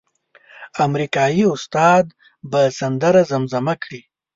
[0.85, 2.05] امریکایي استاد
[2.51, 4.01] به سندره زمزمه کړي.